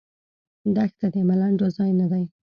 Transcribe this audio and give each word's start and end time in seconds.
دښته 0.75 1.07
د 1.13 1.15
ملنډو 1.27 1.67
ځای 1.77 1.91
نه 1.99 2.05
دی. 2.11 2.23